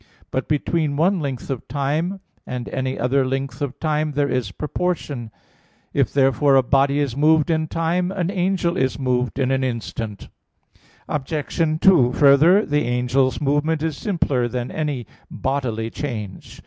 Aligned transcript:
But 0.31 0.47
between 0.47 0.95
one 0.95 1.19
length 1.19 1.51
of 1.51 1.67
time 1.67 2.21
and 2.47 2.67
any 2.69 2.97
other 2.97 3.23
length 3.23 3.61
of 3.61 3.79
time 3.79 4.13
there 4.13 4.27
is 4.29 4.51
proportion. 4.51 5.29
If 5.93 6.11
therefore 6.11 6.55
a 6.55 6.63
body 6.63 6.97
is 6.97 7.15
moved 7.15 7.51
in 7.51 7.67
time, 7.67 8.11
an 8.11 8.31
angel 8.31 8.77
is 8.77 8.97
moved 8.97 9.37
in 9.37 9.51
an 9.51 9.63
instant. 9.63 10.29
Obj. 11.07 11.55
2: 11.81 12.13
Further, 12.13 12.65
the 12.65 12.83
angel's 12.87 13.39
movement 13.39 13.83
is 13.83 13.95
simpler 13.95 14.47
than 14.47 14.71
any 14.71 15.05
bodily 15.29 15.91
change. 15.91 16.59